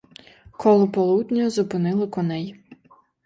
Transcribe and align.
Коло 0.61 0.87
полудня 0.95 1.45
зупинили 1.55 2.07
коней. 2.13 2.47